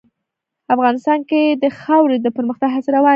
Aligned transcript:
افغانستان 0.75 1.19
کې 1.29 1.41
د 1.63 1.65
خاوره 1.81 2.17
د 2.21 2.27
پرمختګ 2.37 2.69
هڅې 2.75 2.89
روانې 2.95 3.05
دي. 3.05 3.09